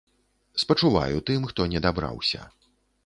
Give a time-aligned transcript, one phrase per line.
[0.61, 2.41] Спачуваю тым, хто не дабраўся.